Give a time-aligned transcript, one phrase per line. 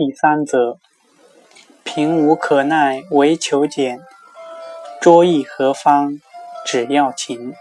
[0.00, 0.78] 第三则，
[1.84, 3.98] 贫无可奈，唯求俭；
[4.98, 6.22] 拙椅何方，
[6.64, 7.52] 只要勤。